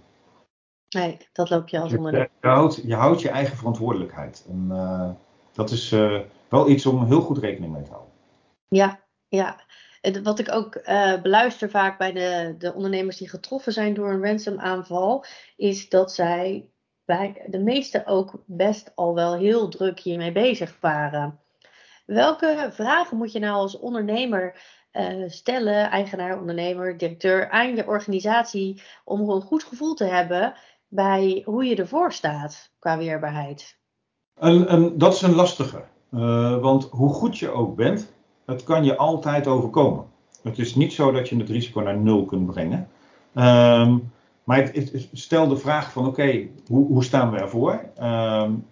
[0.90, 2.30] Nee, dat loop je als je, ondernemer.
[2.42, 4.46] Je houdt, je houdt je eigen verantwoordelijkheid.
[4.50, 5.10] En uh,
[5.54, 5.90] dat is
[6.50, 8.12] wel iets om heel goed rekening mee te houden.
[8.68, 9.62] Ja, ja.
[10.24, 14.24] Wat ik ook uh, beluister vaak bij de, de ondernemers die getroffen zijn door een
[14.24, 16.70] ransomaanval, is dat zij
[17.06, 21.43] bij de meesten ook best al wel heel druk hiermee bezig waren.
[22.06, 24.56] Welke vragen moet je nou als ondernemer
[24.94, 30.54] uh, stellen, eigenaar, ondernemer, directeur, aan je organisatie om een goed gevoel te hebben
[30.88, 33.78] bij hoe je ervoor staat qua weerbaarheid?
[34.94, 35.84] Dat is een lastige.
[36.12, 38.14] Uh, want hoe goed je ook bent,
[38.46, 40.06] het kan je altijd overkomen.
[40.44, 42.88] Het is niet zo dat je het risico naar nul kunt brengen.
[43.36, 44.12] Um,
[44.44, 47.90] maar het, stel de vraag van oké, hoe, hoe, staan we ervoor?
[48.02, 48.68] Um,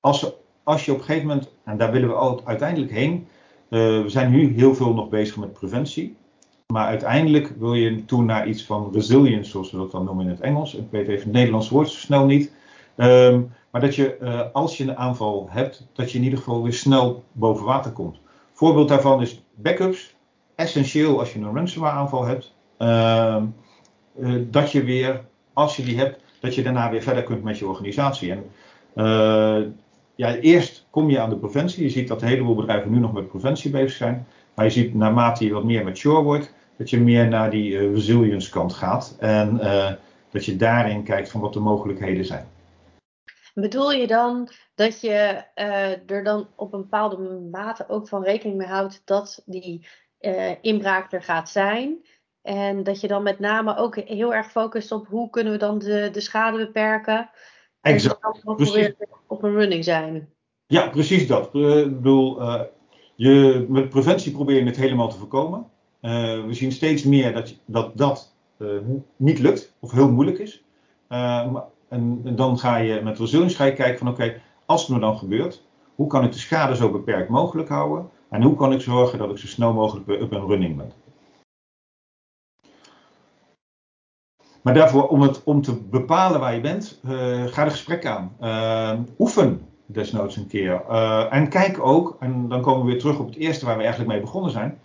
[0.00, 3.26] als, als je op een gegeven moment, en daar willen we uiteindelijk heen,
[3.70, 6.16] uh, we zijn nu heel veel nog bezig met preventie.
[6.66, 10.30] Maar uiteindelijk wil je toe naar iets van resilience, zoals we dat dan noemen in
[10.30, 10.74] het Engels.
[10.74, 12.52] Ik weet even het Nederlands woord zo snel niet.
[12.96, 16.62] Um, maar dat je, uh, als je een aanval hebt, dat je in ieder geval
[16.62, 18.18] weer snel boven water komt.
[18.52, 20.14] Voorbeeld daarvan is backups.
[20.54, 22.54] Essentieel als je een ransomware aanval hebt.
[22.78, 23.42] Uh,
[24.18, 27.58] uh, dat je weer, als je die hebt, dat je daarna weer verder kunt met
[27.58, 28.30] je organisatie.
[28.30, 28.44] En
[30.16, 31.82] ja, eerst kom je aan de preventie.
[31.82, 34.26] Je ziet dat een heleboel bedrijven nu nog met preventie bezig zijn.
[34.54, 38.50] Maar je ziet naarmate je wat meer mature wordt, dat je meer naar die resilience
[38.50, 39.16] kant gaat.
[39.18, 39.60] En
[40.30, 42.48] dat je daarin kijkt van wat de mogelijkheden zijn.
[43.54, 48.58] Bedoel je dan dat je uh, er dan op een bepaalde mate ook van rekening
[48.58, 49.86] mee houdt dat die
[50.20, 52.04] uh, inbraak er gaat zijn?
[52.42, 55.78] En dat je dan met name ook heel erg focust op hoe kunnen we dan
[55.78, 57.30] de, de schade beperken?
[57.86, 58.42] Exact.
[58.44, 58.94] Dan weer
[59.26, 60.28] op een running zijn.
[60.66, 61.50] Ja, precies dat.
[61.52, 62.42] Uh, ik bedoel,
[63.14, 65.66] je, met preventie probeer je het helemaal te voorkomen.
[66.00, 68.34] we zien steeds meer dat dat, dat
[69.16, 70.62] niet lukt of heel moeilijk is.
[71.08, 74.86] maar en, en, dan ga je met resilience ga je kijken van oké, okay, als
[74.86, 75.62] het me dan gebeurt,
[75.94, 78.10] hoe kan ik de schade zo beperkt mogelijk houden?
[78.30, 80.92] En hoe kan ik zorgen dat ik zo snel mogelijk weer up en running ben?
[84.66, 88.36] Maar daarvoor, om, het, om te bepalen waar je bent, uh, ga de gesprek aan.
[88.40, 90.82] Uh, oefen desnoods een keer.
[90.90, 93.82] Uh, en kijk ook, en dan komen we weer terug op het eerste waar we
[93.82, 94.78] eigenlijk mee begonnen zijn.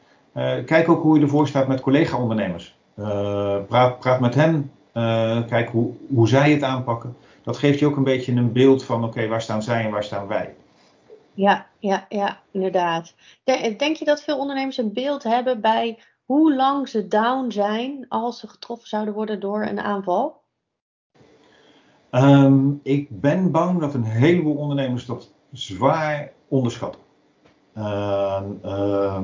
[0.66, 2.76] kijk ook hoe je ervoor staat met collega-ondernemers.
[3.68, 4.72] praat, praat met hen
[5.48, 7.16] kijk hoe, hoe zij het aanpakken.
[7.44, 10.04] Dat geeft je ook een beetje een beeld van: oké, waar staan zij en waar
[10.04, 10.54] staan wij?
[11.34, 13.14] Ja, ja, ja, inderdaad.
[13.78, 16.00] Denk je dat veel ondernemers een beeld hebben bij
[16.32, 20.42] hoe lang ze down zijn als ze getroffen zouden worden door een aanval?
[22.12, 27.02] Um, ik ben bang dat een heleboel ondernemers dat zwaar onderschatten.
[27.78, 29.24] Uh, uh,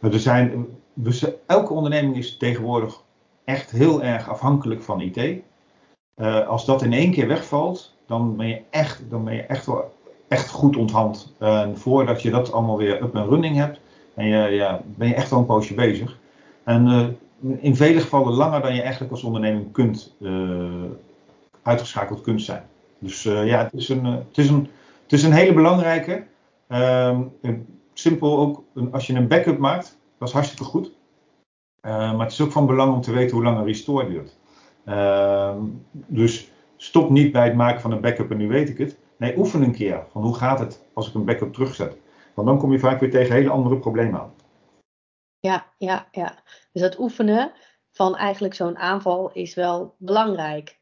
[0.00, 3.02] er zijn, dus elke onderneming is tegenwoordig
[3.44, 5.16] echt heel erg afhankelijk van IT.
[5.16, 9.66] Uh, als dat in één keer wegvalt, dan ben je echt, dan ben je echt,
[9.66, 9.94] wel,
[10.28, 11.34] echt goed onthand.
[11.40, 13.80] Uh, voordat je dat allemaal weer up en running hebt,
[14.20, 16.18] en je, ja, ben je echt wel een poosje bezig.
[16.64, 17.06] En uh,
[17.60, 20.16] in vele gevallen langer dan je eigenlijk als onderneming kunt,
[21.62, 22.62] uitgeschakeld kunt zijn.
[22.98, 24.68] Dus ja, het is, een, het, is een,
[25.02, 26.24] het is een hele belangrijke.
[26.68, 27.22] Ehm,
[27.92, 30.92] simpel ook, als je een backup maakt, dat is hartstikke goed.
[31.82, 34.36] Maar het is ook van belang om te weten hoe lang een restore duurt.
[34.86, 35.54] Uh,
[35.92, 38.96] dus stop niet bij het maken van een backup en nu weet ik het.
[39.16, 40.04] Nee, oefen een keer.
[40.12, 41.96] Van hoe gaat het als ik een backup terugzet?
[42.34, 44.32] Want dan kom je vaak weer tegen hele andere problemen aan.
[45.40, 46.34] Ja, ja, ja.
[46.72, 47.52] Dus dat oefenen
[47.92, 50.78] van eigenlijk zo'n aanval is wel belangrijk.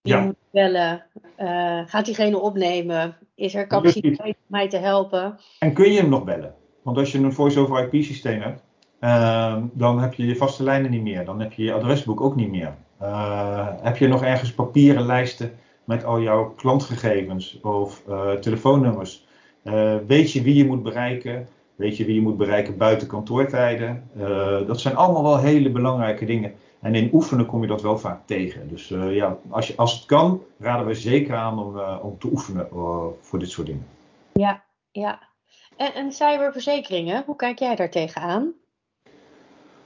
[0.00, 0.20] Je ja.
[0.20, 1.06] moet bellen.
[1.38, 3.16] Uh, gaat diegene opnemen?
[3.34, 5.38] Is er capaciteit om mij te helpen?
[5.58, 6.54] En kun je hem nog bellen?
[6.82, 8.62] Want als je een voice-over IP systeem hebt,
[9.00, 11.24] uh, dan heb je je vaste lijnen niet meer.
[11.24, 12.74] Dan heb je je adresboek ook niet meer.
[13.02, 15.52] Uh, heb je nog ergens papieren lijsten
[15.84, 19.26] met al jouw klantgegevens of uh, telefoonnummers?
[19.64, 21.48] Uh, weet je wie je moet bereiken?
[21.74, 24.10] Weet je wie je moet bereiken buiten kantoortijden?
[24.66, 26.54] dat zijn allemaal wel hele belangrijke dingen.
[26.80, 28.68] En in oefenen kom je dat wel vaak tegen.
[28.68, 32.68] Dus ja, als, je, als het kan, raden we zeker aan om, om te oefenen
[33.20, 33.86] voor dit soort dingen.
[34.32, 35.28] Ja, ja.
[35.76, 38.52] En, en cyberverzekeringen, hoe kijk jij daar tegenaan?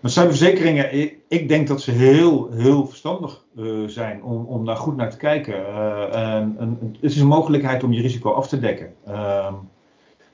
[0.01, 4.97] Maar cyberverzekeringen, ik, denk dat ze heel, heel verstandig uh, zijn om, om daar goed
[4.97, 5.55] naar te kijken.
[5.55, 8.95] Uh, en, het is een mogelijkheid om je risico af te dekken.
[9.09, 9.55] Uh,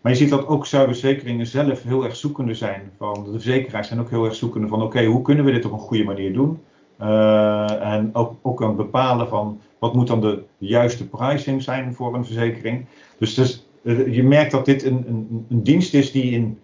[0.00, 2.92] maar je ziet dat ook cyberverzekeringen zelf heel erg zoekende zijn.
[2.98, 5.72] Van de verzekeraars zijn ook heel erg zoekende van oké, hoe kunnen we dit op
[5.72, 6.60] een goede manier doen?
[6.98, 12.14] en ook, ook aan het bepalen van wat moet dan de juiste pricing zijn voor
[12.14, 12.86] een verzekering.
[13.18, 13.64] Dus, dus
[14.10, 16.58] je merkt dat dit een, een, een dienst is die in,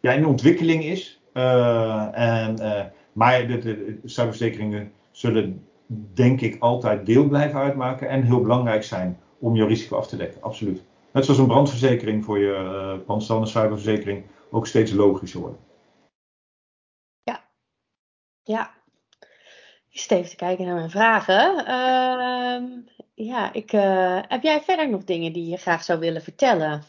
[0.00, 1.13] ja, in ontwikkeling is.
[1.34, 2.56] En,
[3.12, 5.66] maar de, de cyberverzekeringen zullen
[6.14, 10.16] denk ik altijd deel blijven uitmaken en heel belangrijk zijn om je risico af te
[10.16, 10.42] dekken.
[10.42, 10.82] Absoluut.
[11.12, 15.58] Net zoals een brandverzekering voor je uh, brandstand en cyberverzekering ook steeds logischer worden.
[17.22, 17.44] Ja,
[18.42, 18.74] ja.
[19.90, 21.58] Ik even te kijken naar mijn vragen.
[21.58, 26.82] Uh, ja, ik, uh, heb jij verder nog dingen die je graag zou willen vertellen?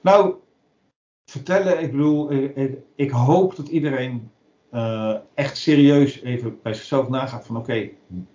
[0.00, 0.34] Nou,
[1.32, 4.30] vertellen, ik bedoel, ik, ik hoop dat iedereen
[4.74, 7.88] uh, echt serieus even bij zichzelf nagaat van oké,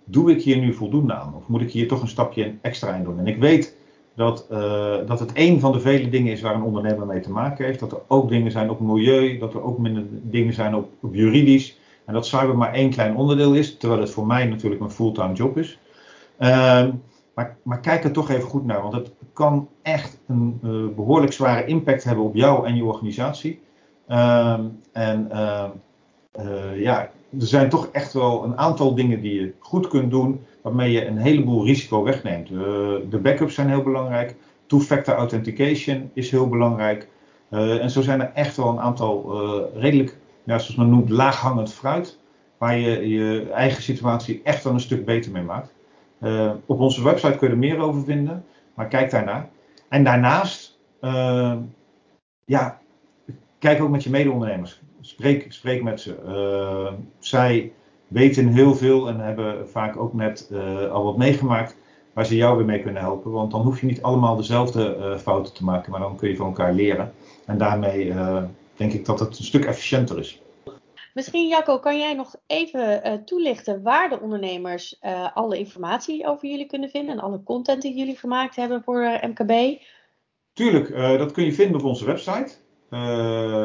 [0.04, 1.34] doe ik hier nu voldoende aan?
[1.34, 3.18] Of moet ik hier toch een stapje extra in doen?
[3.18, 3.76] En ik weet
[4.14, 4.46] dat,
[5.06, 7.80] dat het een van de vele dingen is waar een ondernemer mee te maken heeft.
[7.80, 11.14] Dat er ook dingen zijn op milieu, dat er ook minder dingen zijn op, op
[11.14, 11.78] juridisch.
[12.04, 15.32] En dat cyber maar één klein onderdeel is, terwijl het voor mij natuurlijk een fulltime
[15.32, 15.78] job is.
[16.40, 16.88] Uh,
[17.38, 21.32] maar, maar, kijk er toch even goed naar, want het kan echt een uh, behoorlijk
[21.32, 23.60] zware impact hebben op jou en je organisatie.
[24.06, 25.70] Ehm, en ehm,
[26.40, 27.00] uh, ja,
[27.40, 31.06] er zijn toch echt wel een aantal dingen die je goed kunt doen, waarmee je
[31.06, 32.50] een heleboel risico wegneemt.
[32.50, 32.60] Uh,
[33.10, 34.34] de backups zijn heel belangrijk,
[34.66, 37.08] two-factor authentication is heel belangrijk.
[37.50, 39.40] En zo zijn er echt wel een aantal
[39.74, 42.18] redelijk, zoals men noemt, laaghangend fruit,
[42.58, 45.76] waar je je eigen situatie echt wel een stuk beter mee maakt.
[46.66, 49.48] Op onze website kun je er meer over vinden, maar kijk daarnaar.
[49.88, 50.78] En daarnaast,
[52.44, 52.80] ja,
[53.58, 56.16] kijk ook met je mede-ondernemers spreek, spreek met ze.
[56.26, 57.72] Uh, zij
[58.08, 60.52] weten heel veel en hebben vaak ook net
[60.92, 61.76] al wat meegemaakt
[62.12, 63.30] waar ze jou weer mee kunnen helpen.
[63.30, 66.46] Want dan hoef je niet allemaal dezelfde fouten te maken, maar dan kun je van
[66.46, 67.12] elkaar leren.
[67.46, 68.14] En daarmee
[68.76, 70.42] denk ik dat het een stuk efficiënter is.
[71.18, 75.00] Misschien Jacco, kan jij nog even toelichten waar de ondernemers
[75.34, 79.80] alle informatie over jullie kunnen vinden en alle content die jullie gemaakt hebben voor MKB?
[80.52, 82.50] Tuurlijk, dat kun je vinden op onze website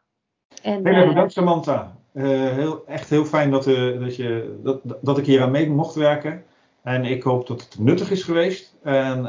[0.63, 1.95] En, heel erg bedankt, Samantha.
[2.13, 3.63] heel, echt heel fijn dat,
[3.99, 6.43] dat, je, dat, dat ik hier aan mee mocht werken.
[6.83, 8.75] En ik hoop dat het nuttig is geweest.
[8.83, 9.25] En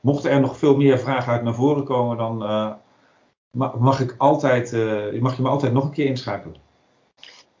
[0.00, 2.38] Mochten er nog veel meer vragen uit naar voren komen, dan
[3.78, 4.72] mag, ik altijd,
[5.20, 6.56] mag je me altijd nog een keer inschakelen.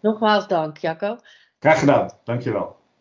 [0.00, 1.16] Nogmaals dank, Jacco.
[1.58, 2.79] Graag gedaan, dankjewel.